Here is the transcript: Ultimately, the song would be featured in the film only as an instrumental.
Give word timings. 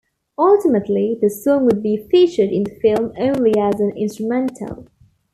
Ultimately, 0.39 1.15
the 1.21 1.29
song 1.29 1.65
would 1.65 1.83
be 1.83 2.07
featured 2.09 2.49
in 2.49 2.63
the 2.63 2.71
film 2.81 3.13
only 3.19 3.51
as 3.55 3.79
an 3.79 3.91
instrumental. 3.95 4.87